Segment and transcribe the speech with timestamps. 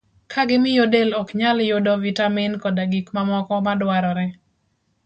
[0.31, 4.27] ka gimiyo del ok nyal yudo vitamin koda gik mamoko madwarore.